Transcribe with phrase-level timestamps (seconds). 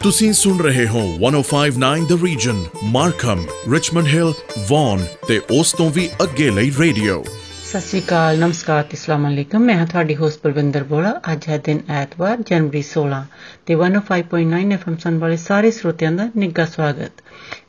[0.00, 2.58] ਤੁਸੀਂ ਸੁਣ ਰਹੇ ਹੋ 1059 the region
[2.90, 4.32] Markham Richmond Hill
[4.68, 9.64] Vaughan ਤੇ ਉਸ ਤੋਂ ਵੀ ਅੱਗੇ ਲਈ ਰੇਡੀਓ ਸਤਿ ਸ੍ਰੀ ਅਕਾਲ ਨਮਸਕਾਰ ਤੇ ਅਸਲਾਮ ਅਲੈਕਮ
[9.64, 13.20] ਮੈਂ ਹਾਂ ਤੁਹਾਡੀ ਹੋਸਟ ਬਲਵਿੰਦਰ ਬੋਲਾ ਅੱਜ ਹੈ ਦਿਨ ਐਤਵਾਰ ਜਨਵਰੀ 16
[13.66, 17.22] ਤੇ 105.9 ਐਫਐਮ ਸੁਣ ਵਾਲੇ ਸਾਰੇ ਸਰੋਤਿਆਂ ਦਾ ਨਿੱਘਾ ਸਵਾਗਤ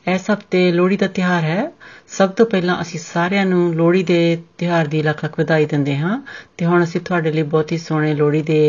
[0.08, 1.72] ਇਸ ਹਫ਼ਤੇ ਲੋਹੜੀ ਦਾ ਤਿਹਾਰ ਹੈ
[2.12, 4.22] ਸਭ ਤੋਂ ਪਹਿਲਾਂ ਅਸੀਂ ਸਾਰਿਆਂ ਨੂੰ ਲੋਹੜੀ ਦੇ
[4.58, 6.22] ਤਿਹਾਰ ਦੀ ਲੱਖ ਲੱਖ ਵਧਾਈ ਦਿੰਦੇ ਹਾਂ
[6.58, 8.62] ਤੇ ਹੁਣ ਅਸੀਂ ਤੁਹਾਡੇ ਲਈ ਬਹੁਤ ਹੀ ਸੋਹਣੇ ਲੋਹੜੀ ਦੇ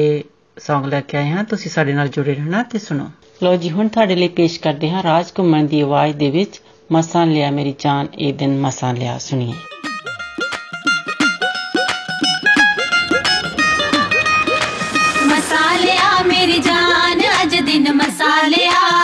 [0.66, 3.11] Song ਲੈ ਕੇ ਆਏ ਹਾਂ ਤੁਸੀਂ ਸਾਡੇ ਨਾਲ ਜੁੜੇ ਰਹਿਣਾ ਤੇ ਸੁਣੋ
[3.43, 6.60] ਲੋ ਜੀ, ਹੁਣ ਤੁਹਾਡੇ ਲਈ ਪੇਸ਼ ਕਰਦੇ ਹਾਂ ਰਾਜ ਘੁੰਮਣ ਦੀ ਆਵਾਜ਼ ਦੇ ਵਿੱਚ,
[6.92, 9.55] ਮਸਾਂ ਲਿਆ ਮੇਰੀ ਜਾਨ, ਇਹ ਦਿਨ ਮਸਾਂ ਲਿਆ, ਸੁਣੀਏ।
[15.27, 18.99] ਮਸਾਲਿਆ ਮੇਰੀ ਜਾਨ, ਅੱਜ ਦਿਨ ਮਸਾਲਿਆ ਮਸਾਲਿਆ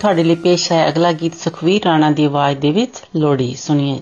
[0.00, 3.98] ਤੁਹਾਡੇ ਲਈ ਪੇਸ਼ ਹੈ ਅਗਲਾ ਗੀਤ ਸੁਖਵੀਰ ਰਾਣਾ ਦੀ ਆਵਾਜ਼ ਦੇ ਵਿੱਚ ਲੋੜੀ ਸੁਣੀਏ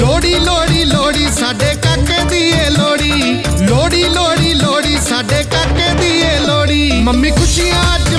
[0.00, 6.38] ਲੋੜੀ ਲੋੜੀ ਲੋੜੀ ਸਾਡੇ ਕਾਕੇ ਦੀ ਏ ਲੋੜੀ ਲੋੜੀ ਲੋੜੀ ਲੋੜੀ ਸਾਡੇ ਕਾਕੇ ਦੀ ਏ
[6.46, 8.14] ਲੋੜੀ ਮੰਮੀ ਖੁਸ਼ੀਆਂ ਅੱਜ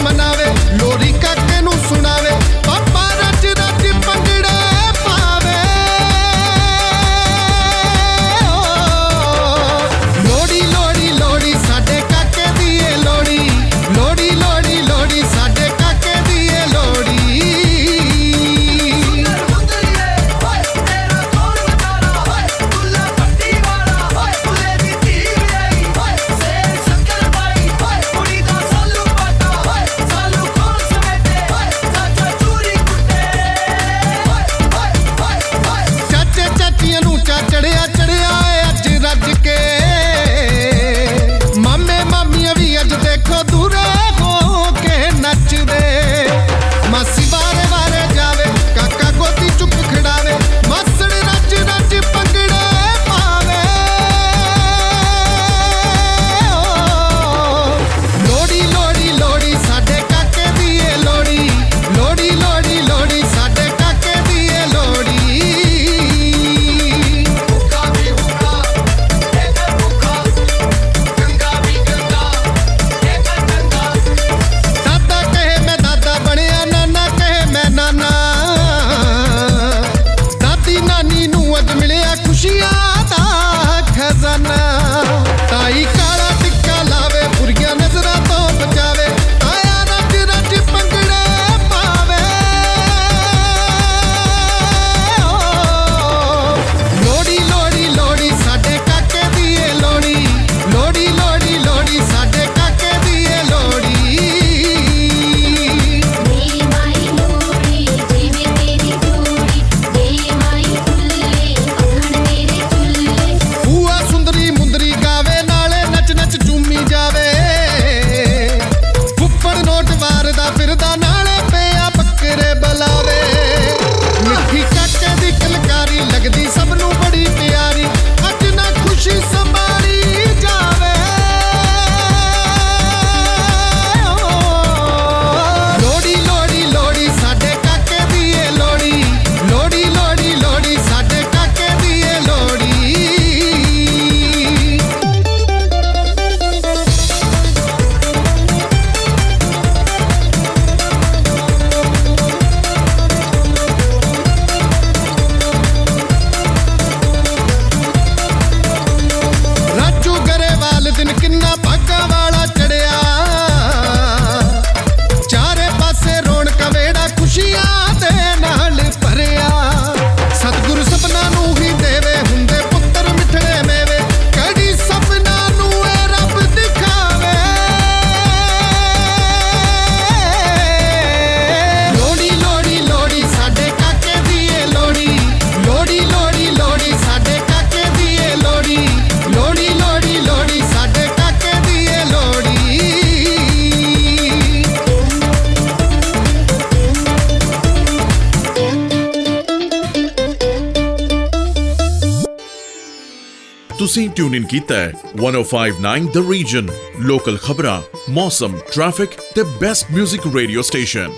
[204.49, 206.67] ਕੀਤਾ ਹੈ। 1059 ਦ ਰੀਜਨ
[207.01, 211.11] ਲੋਕਲ ਖਬਰਾਂ ਮੌਸਮ ਟ੍ਰੈਫਿਕ ਤੇ ਬੈਸਟ 뮤직 ਰੇਡੀਓ ਸਟੇਸ਼ਨ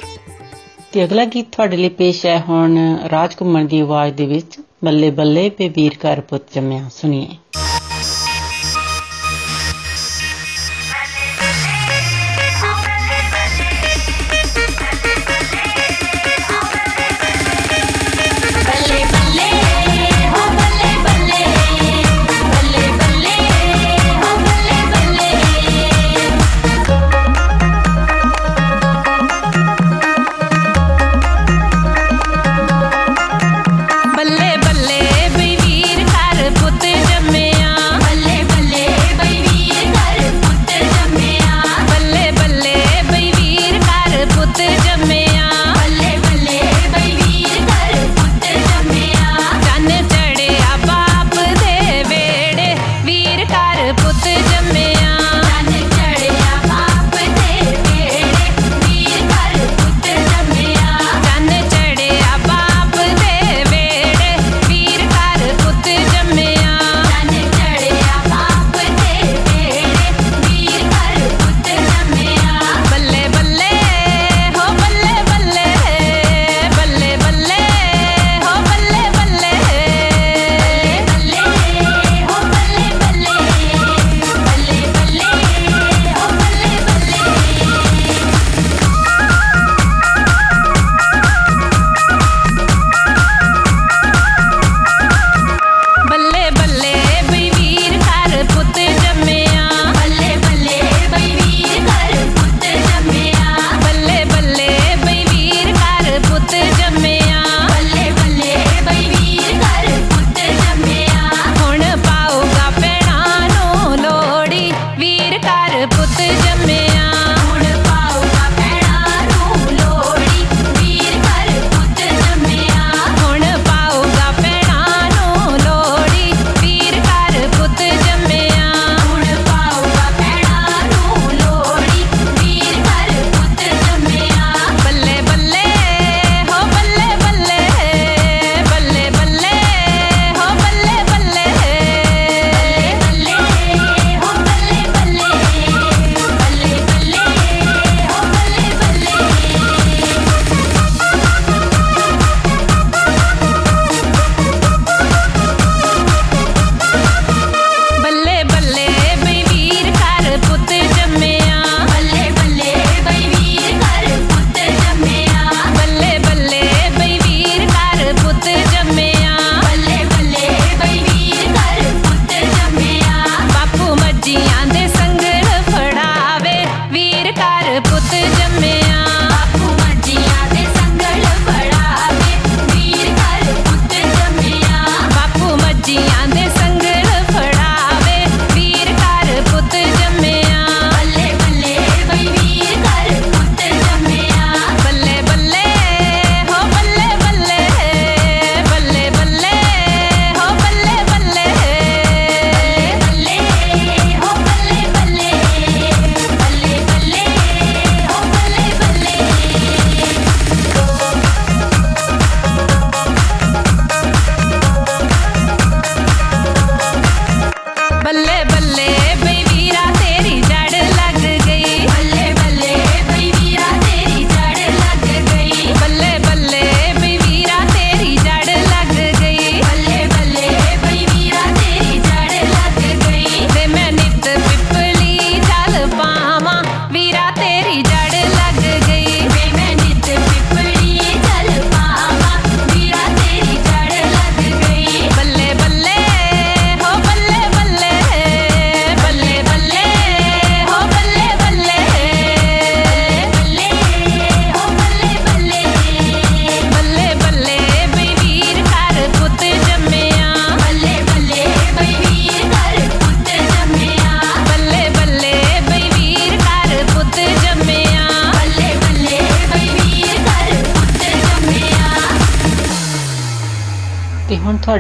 [0.91, 2.77] ਤੇ ਅਗਲਾ ਗੀਤ ਤੁਹਾਡੇ ਲਈ ਪੇਸ਼ ਹੈ ਹੁਣ
[3.11, 7.27] ਰਾਜ ਕੁਮਾਰ ਦੀ ਆਵਾਜ਼ ਦੇ ਵਿੱਚ, ਬੱਲੇ ਬੱਲੇ ਬੇਬੀਰ ਘਰ ਪੁੱਤ ਜੰਮਿਆ, ਸੁਣੀਏ।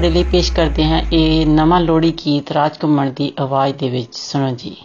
[0.01, 4.15] ਤੁਹਾਡੇ ਲਈ ਪੇਸ਼ ਕਰਦੇ ਹਾਂ ਇਹ ਨਵਾਂ ਲੋੜੀ ਗੀਤ ਰਾਜ ਕਮਲ ਦੀ ਆਵਾਜ਼ ਦੇ ਵਿੱਚ।
[4.15, 4.75] ਸੁਣੋ ਜੀ।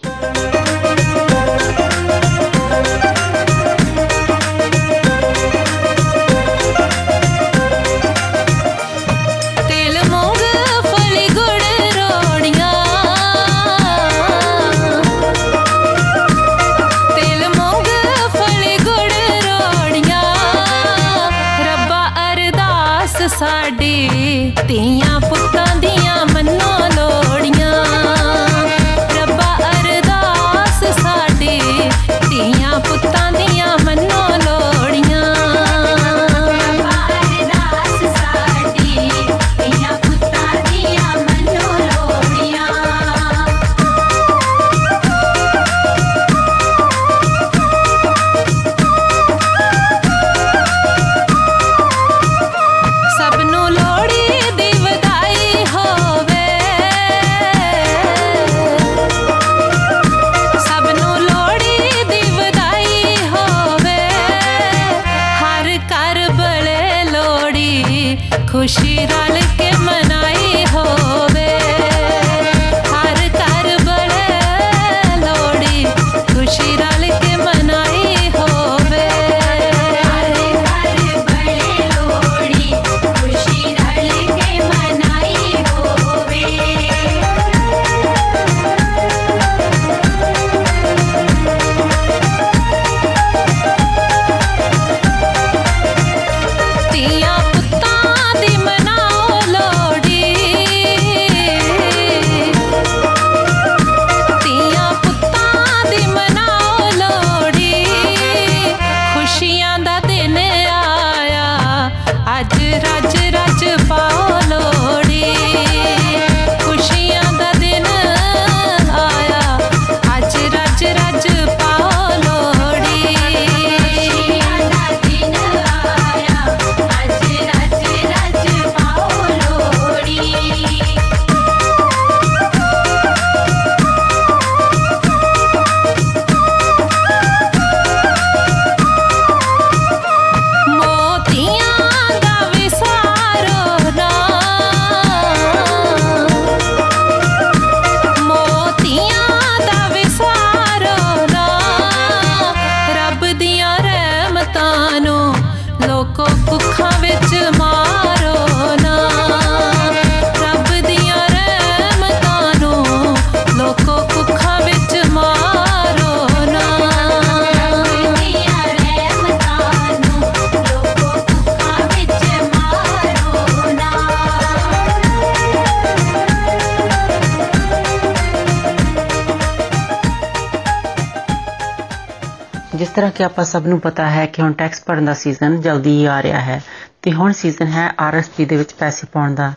[182.96, 186.04] ਤਰ੍ਹਾਂ ਕਿ ਆਪਾਂ ਸਭ ਨੂੰ ਪਤਾ ਹੈ ਕਿ ਹੁਣ ਟੈਕਸ ਭਰਨ ਦਾ ਸੀਜ਼ਨ ਜਲਦੀ ਹੀ
[186.06, 186.62] ਆ ਰਿਹਾ ਹੈ
[187.02, 189.52] ਤੇ ਹੁਣ ਸੀਜ਼ਨ ਹੈ ਆਰਐਸਪੀ ਦੇ ਵਿੱਚ ਪੈਸੇ ਪਾਉਣ ਦਾ,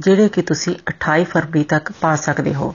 [0.00, 2.74] ਜਿਹੜੇ ਕਿ ਤੁਸੀਂ 28 ਫਰਵਰੀ ਤੱਕ ਪਾ ਸਕਦੇ ਹੋ।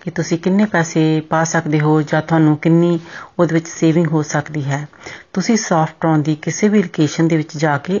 [0.00, 3.00] ਕਿ ਤੁਸੀਂ ਕਿੰਨੇ ਪੈਸੇ ਪਾ ਸਕਦੇ ਹੋ ਜਾਂ ਤੁਹਾਨੂੰ ਕਿੰਨੀ
[3.38, 4.86] ਉਹਦੇ ਵਿੱਚ ਸੇਵਿੰਗ ਹੋ ਸਕਦੀ ਹੈ,
[5.32, 8.00] ਤੁਸੀਂ ਸੌਫਟਟ੍ਰੋਨ ਦੀ ਕਿਸੇ ਵੀ ਲੋਕੇਸ਼ਨ ਦੇ ਵਿੱਚ ਜਾ ਕੇ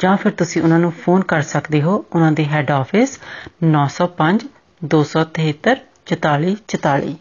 [0.00, 3.18] ਜਾਂ ਫਿਰ ਤੁਸੀਂ ਉਹਨਾਂ ਨੂੰ ਫੋਨ ਕਰ ਸਕਦੇ ਹੋ, ਉਹਨਾਂ ਦੇ ਹੈੱਡ ਆਫਿਸ
[3.64, 4.46] 905
[4.84, 7.12] 273 44 44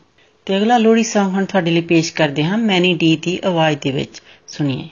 [0.46, 3.92] ਤੇ ਅਗਲਾ ਲੋਹੜੀ Song ਹੁਣ ਤੁਹਾਡੇ ਲਈ ਪੇਸ਼ ਕਰਦੇ ਹਾਂ ਮੈਨੀ ਡੀ ਦੀ ਆਵਾਜ਼ ਦੇ
[3.92, 4.90] ਵਿੱਚ। ਸੁਣੀਏ।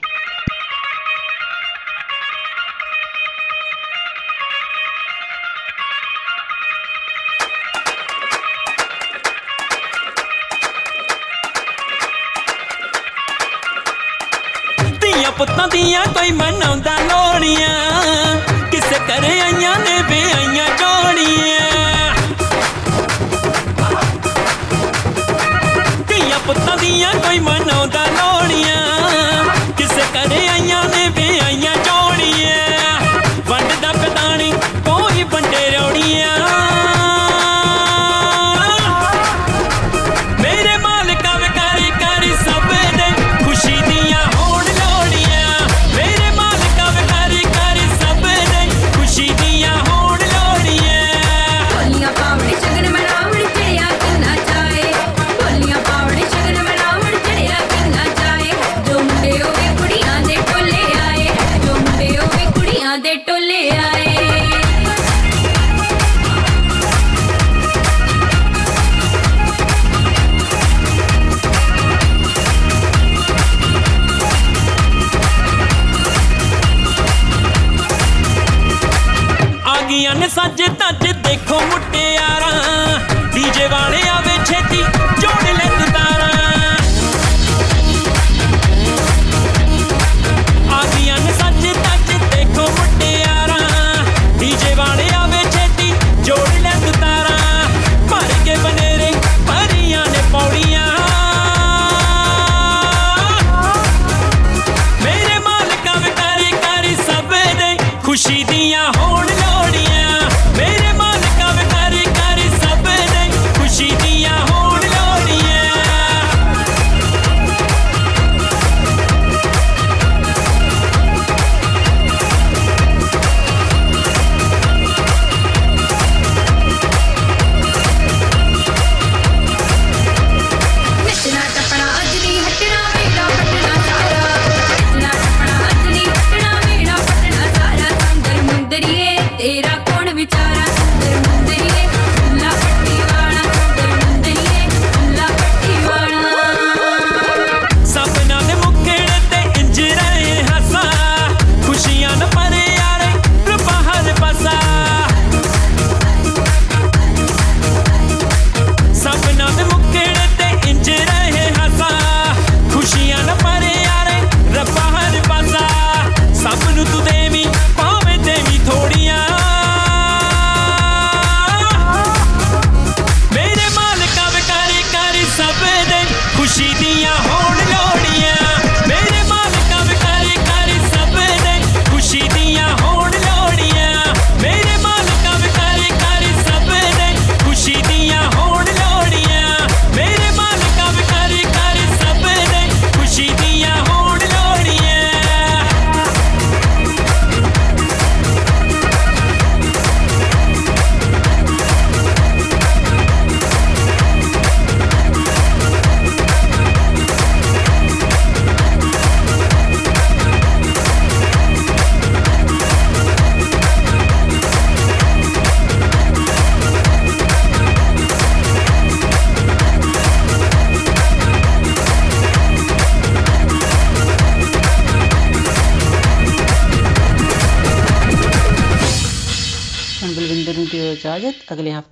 [27.24, 28.81] कोई मनौदा लोणिया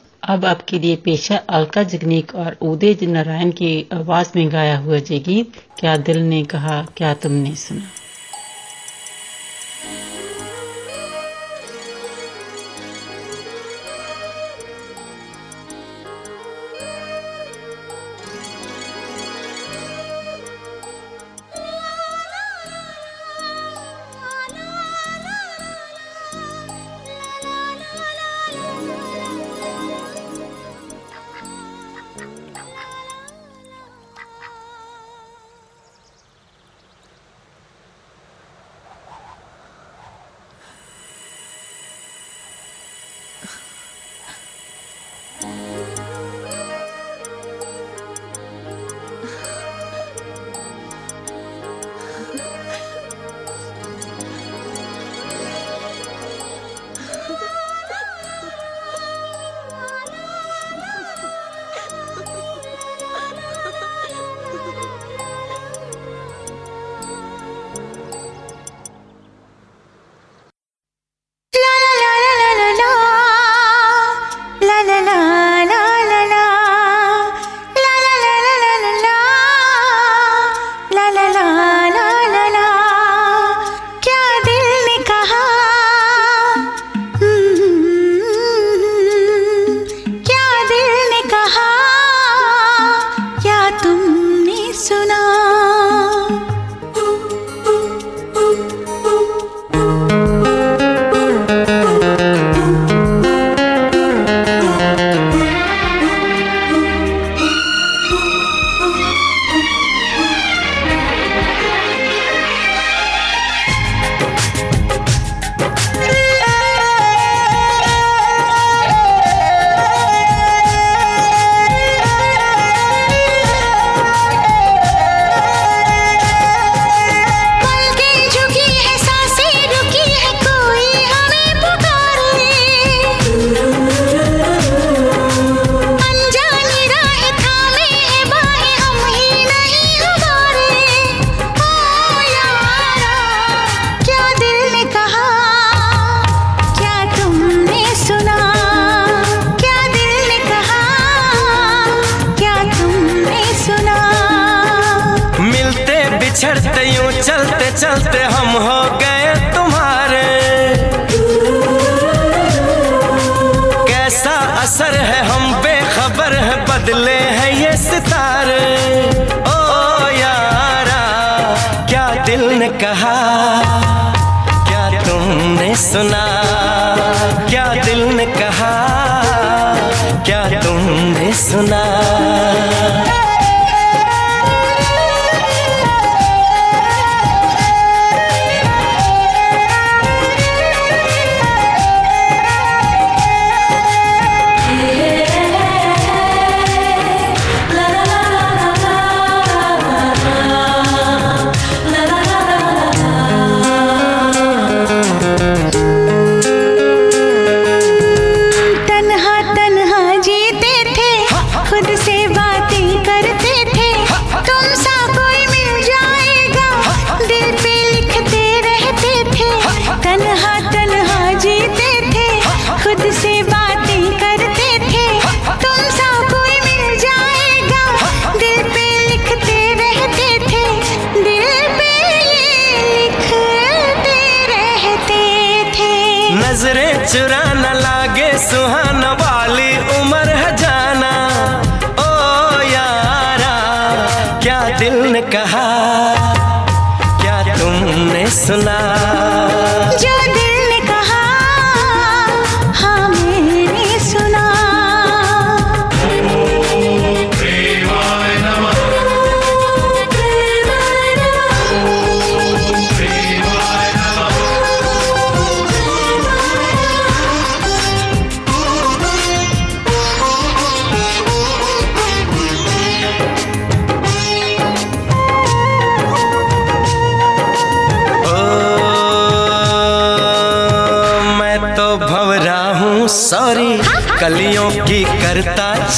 [0.23, 5.19] अब आपके लिए पेशा अलका जगनीक और उदय नारायण की आवाज़ में गाया हुआ जय
[5.19, 7.81] गीत, क्या दिल ने कहा, क्या तुमने सुना?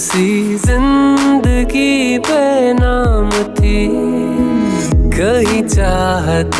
[0.00, 3.80] सी ज़िंदगी बेनाम थी
[5.16, 6.56] कहीं चाहत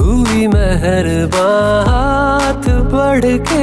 [0.00, 1.98] हुई मेहरबान
[2.92, 3.57] बढ़ के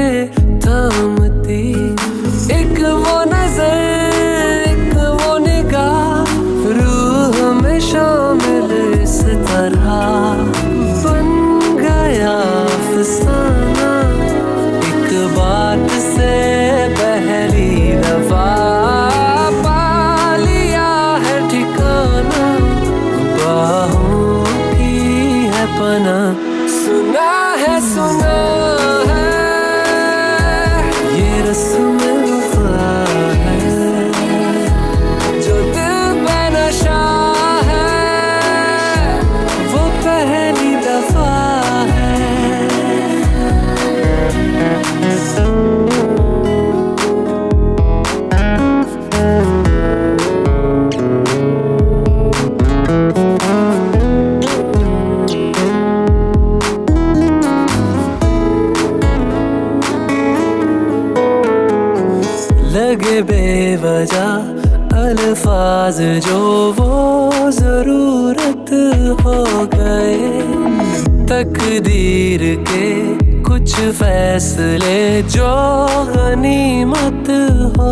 [71.75, 75.47] तकदीर के कुछ फैसले जो
[76.15, 77.27] गनीमत
[77.77, 77.91] हो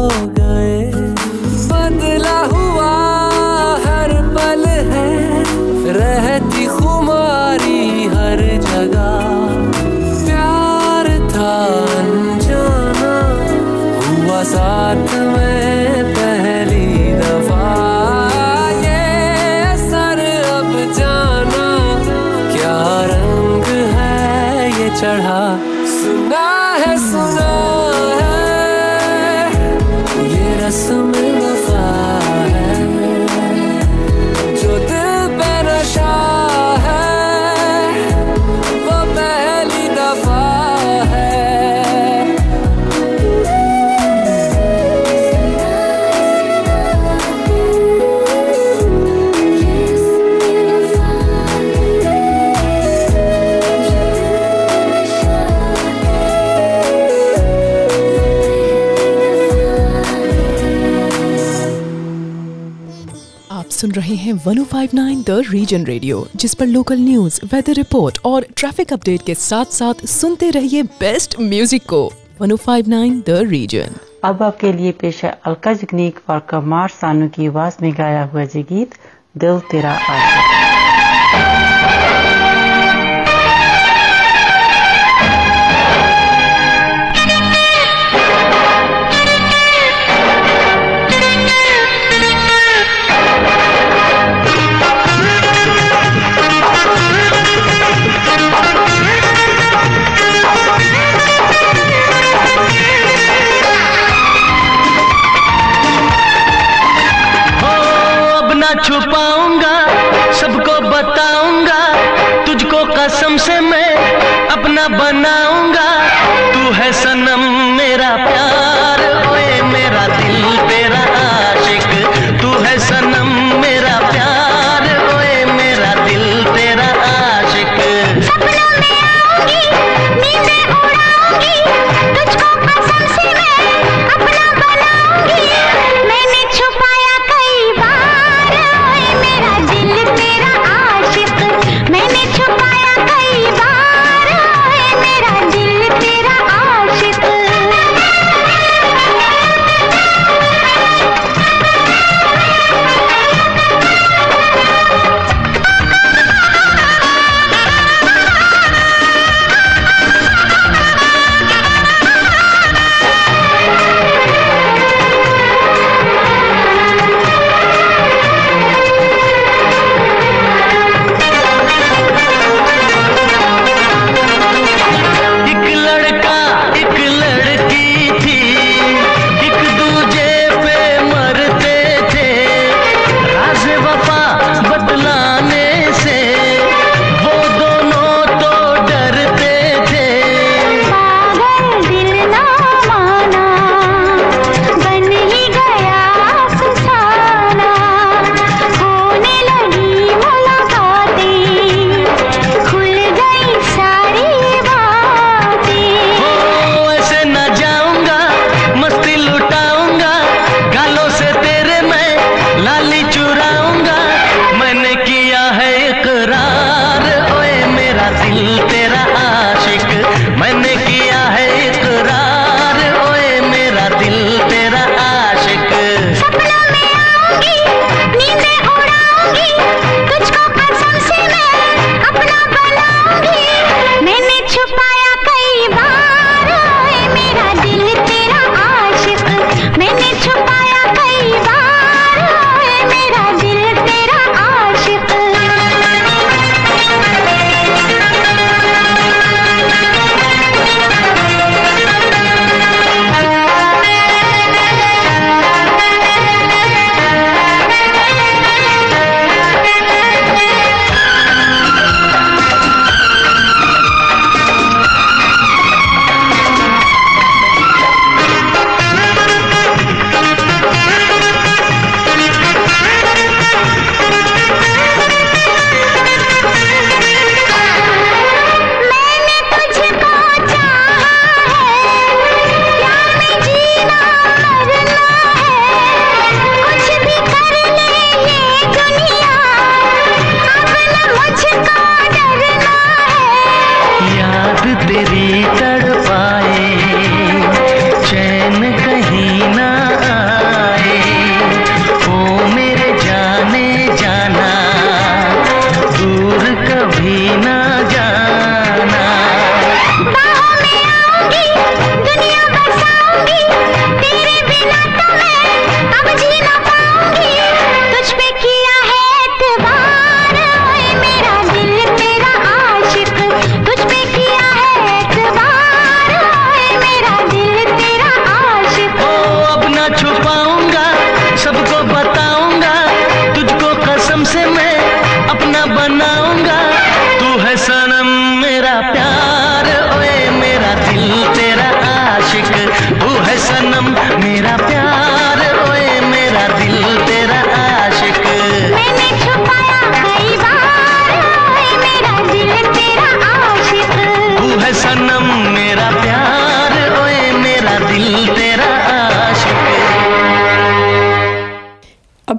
[63.84, 68.94] सुन रहे हैं 1059 द रीजन रेडियो जिस पर लोकल न्यूज़ वेदर रिपोर्ट और ट्रैफ़िक
[68.94, 72.02] अपडेट के साथ साथ सुनते रहिए बेस्ट म्यूज़िक को।
[72.42, 77.76] 1059 द रीजन अब आपके लिए पेश है अलका जगनीक और कमार सानू की आवाज़
[77.82, 78.96] में गाया हुआ जी गीत
[79.38, 81.73] दिल तेरा आशिक।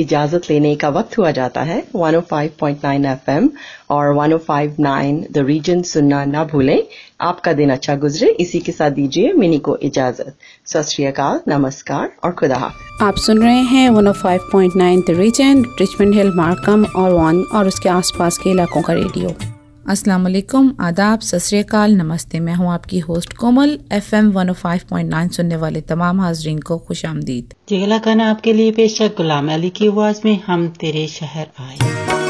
[0.00, 3.50] इजाज़त लेने का वक्त हुआ जाता है। 105.9 एफएम
[3.90, 6.82] और 105.9 द रीजन सुनना ना भूलें।
[7.20, 10.34] आपका दिन अच्छा गुजरे। इसी के साथ दीजिए मिनी को इजाज़त।
[10.66, 12.72] सत नमस्कार और खुदा
[13.02, 18.38] आप सुन रहे हैं 105.9 the region Richmond Hill Markham और वन और उसके आसपास
[18.38, 19.49] के इलाकों का रेडियो।
[19.90, 26.20] अस्सलाम वालेकुम आदाब, सत नमस्ते। मैं हूँ आपकी होस्ट कोमल, एफएम 105.9 सुनने वाले तमाम
[26.20, 30.68] हाजरीन को खुश आमदीद। ये गाना आपके लिए पेश गुलाम अली की आवाज़ में हम
[30.80, 32.29] तेरे शहर आए।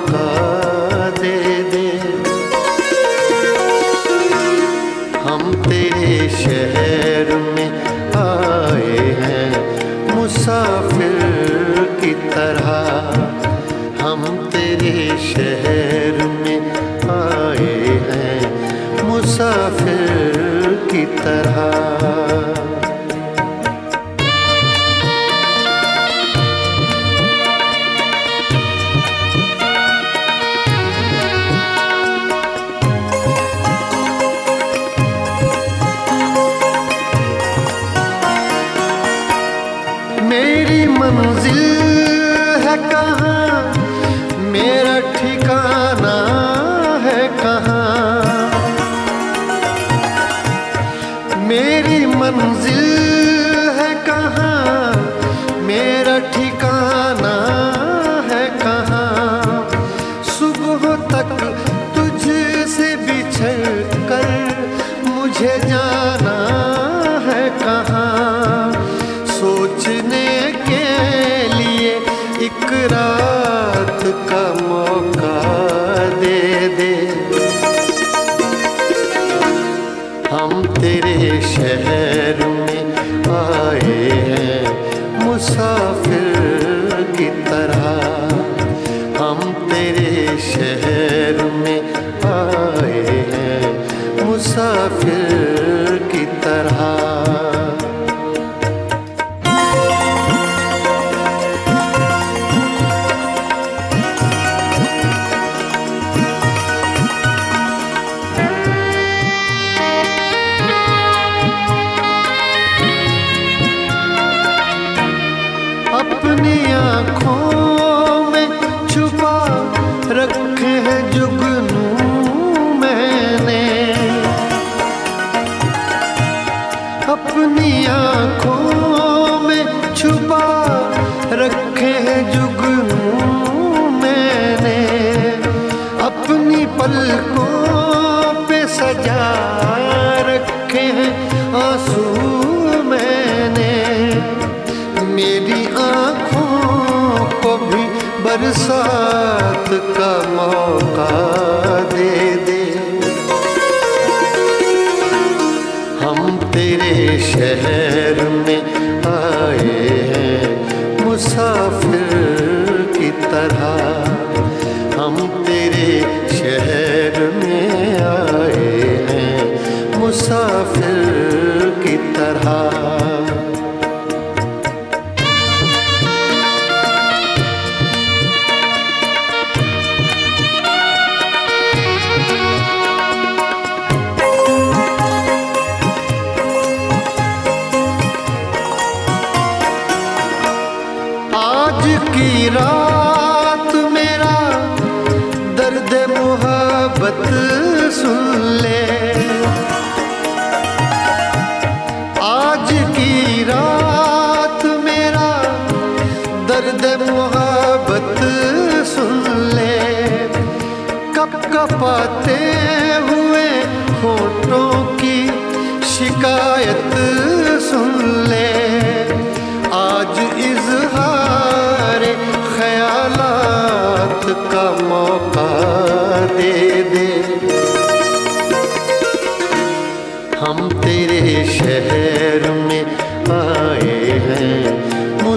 [21.23, 22.20] तरह।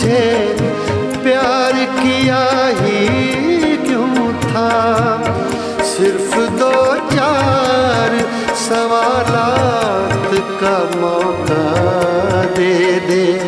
[0.00, 2.48] तूने मुझे प्यार किया
[2.80, 3.06] ही
[3.76, 4.70] क्यों था?
[5.84, 8.18] सिर्फ़ दो चार
[8.54, 10.30] सवालात
[10.62, 11.64] का मौका
[12.44, 13.38] दे दे।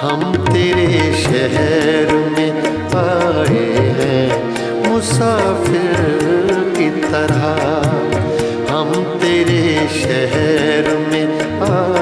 [0.00, 2.52] हम तेरे शहर में
[2.94, 3.66] आए
[4.00, 4.30] हैं,
[4.88, 5.94] मुसाफिर
[6.78, 7.52] की तरह।
[8.72, 12.01] हम तेरे शहर में आए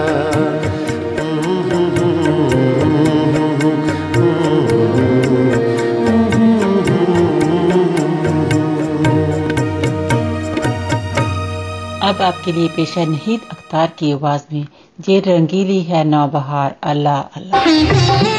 [12.01, 14.65] अब आपके लिए पेश है नहीद अख्तार की आवाज़ में,
[14.99, 18.34] जे रंगीली है नौबहार, अल्लाह अल्लाह।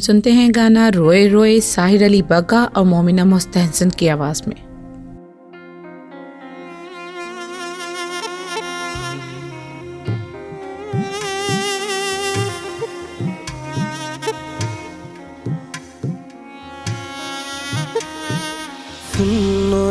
[0.00, 4.56] सुनते हैं गाना रोए रोए साहिर अली बग्गा और मोमिना मोस्तहसन की आवाज़ में।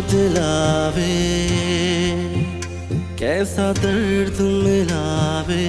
[0.10, 1.18] दिलावे,
[3.20, 5.68] कैसा दर्द मिलावे,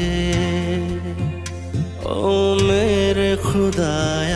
[2.06, 2.30] ओ
[2.62, 4.29] मेरे खुदाए।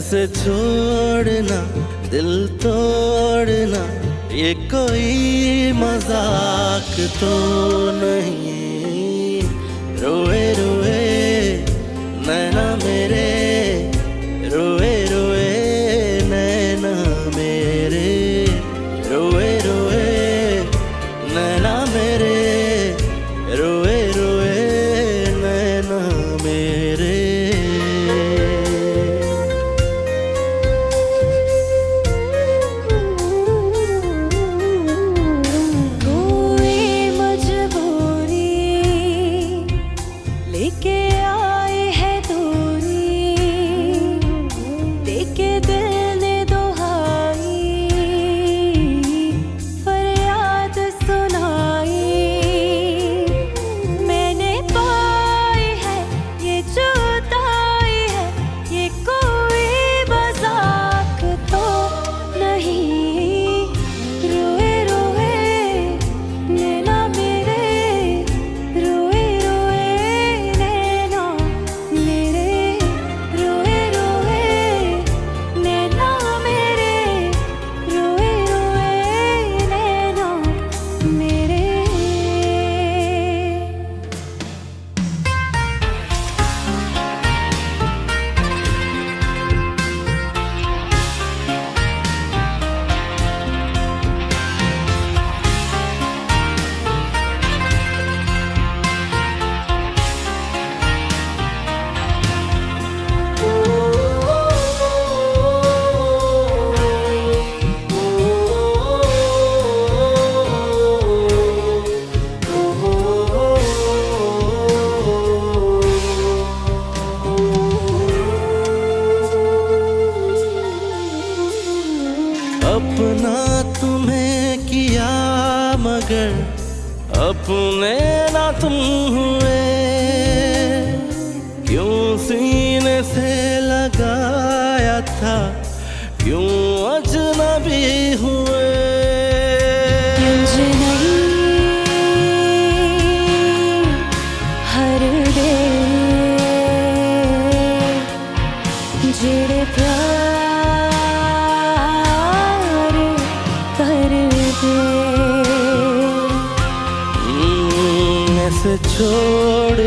[0.00, 1.58] कैसे छोड़ना
[2.08, 2.30] दिल
[2.62, 3.82] तोड़ना
[4.32, 7.32] ये कोई मज़ाक तो
[8.00, 9.42] नहीं।
[10.00, 10.79] रोए रोए।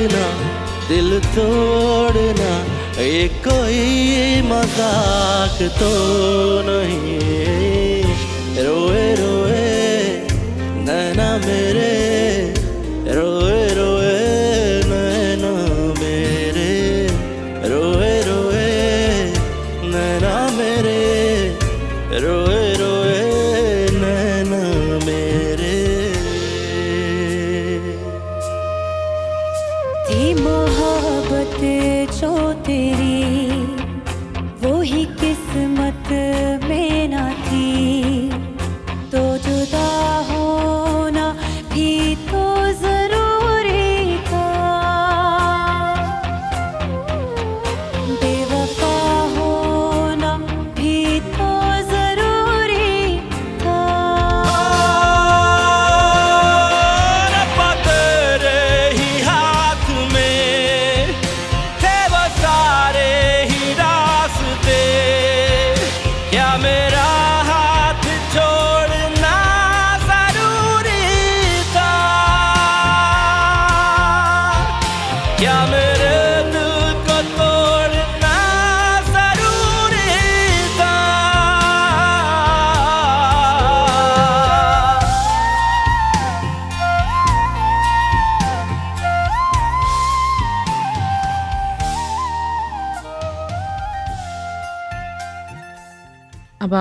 [0.04, 0.28] छोड़ना
[0.88, 2.52] दिल तोड़ना
[3.02, 5.92] ये कोई मज़ाक तो
[6.68, 8.04] नहीं।
[8.66, 9.43] रोए रोए।